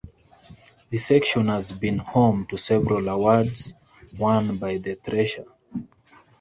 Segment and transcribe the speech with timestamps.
[0.89, 3.75] The section has been home to several awards
[4.17, 5.45] won by the "Thresher".